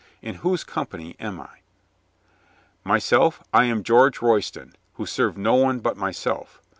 In 0.23 0.37
whose 0.41 0.63
company 0.63 1.15
am 1.19 1.39
I?" 1.39 1.59
"Myself 2.91 3.43
am 3.53 3.83
George 3.83 4.19
Royston, 4.19 4.73
who 4.95 5.05
serve 5.05 5.37
no 5.37 5.53
one 5.53 5.79
but 5.79 5.95
myself. 5.95 6.59